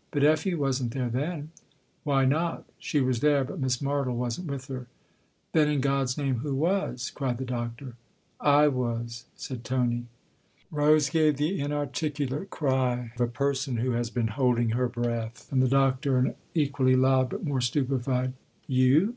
"But 0.10 0.22
Effie 0.22 0.54
wasn't 0.54 0.92
there 0.92 1.08
then." 1.08 1.48
256 2.04 2.04
THE 2.04 2.10
OTHER 2.10 2.20
HOUSE 2.20 2.20
"Why 2.20 2.24
not? 2.26 2.64
She 2.78 3.00
was 3.00 3.20
there, 3.20 3.42
but 3.42 3.58
Miss 3.58 3.78
Martle 3.78 4.14
wasn't 4.16 4.48
with 4.48 4.66
her." 4.66 4.86
"Then, 5.52 5.70
in 5.70 5.80
God's 5.80 6.18
name, 6.18 6.34
who 6.40 6.54
was?" 6.54 7.08
cried 7.08 7.38
the 7.38 7.46
Doctor. 7.46 7.94
"/ 8.26 8.40
was," 8.70 9.24
said 9.34 9.64
Tony. 9.64 10.04
Rose 10.70 11.08
gave 11.08 11.38
the 11.38 11.58
inarticulate 11.58 12.50
cry 12.50 13.12
of 13.14 13.20
a 13.22 13.26
person 13.28 13.78
who 13.78 13.92
has 13.92 14.10
been 14.10 14.28
holding 14.28 14.72
her 14.72 14.88
breath, 14.90 15.50
and 15.50 15.62
the 15.62 15.68
Doctor 15.68 16.18
an 16.18 16.34
equally 16.52 16.94
loud, 16.94 17.30
but 17.30 17.44
more 17.46 17.62
stupefied 17.62 18.34
"You?" 18.66 19.16